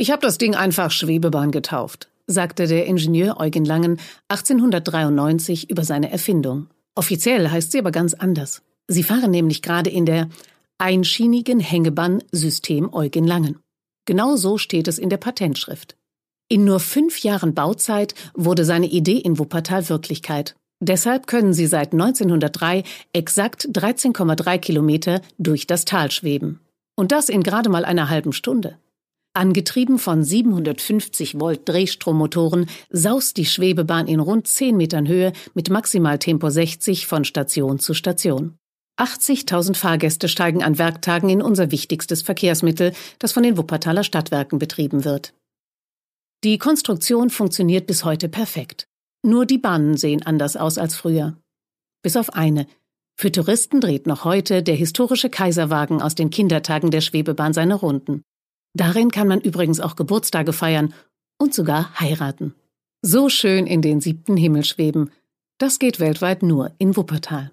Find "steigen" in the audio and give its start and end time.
40.28-40.64